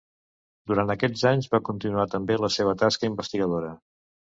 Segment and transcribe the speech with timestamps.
[0.71, 3.77] Durant aquests anys va continuar també la seva tasca investigadora.